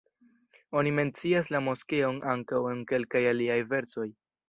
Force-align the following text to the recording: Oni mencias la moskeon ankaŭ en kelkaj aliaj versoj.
Oni 0.81 0.91
mencias 0.99 1.53
la 1.57 1.63
moskeon 1.67 2.19
ankaŭ 2.35 2.65
en 2.73 2.85
kelkaj 2.93 3.27
aliaj 3.37 3.63
versoj. 3.79 4.13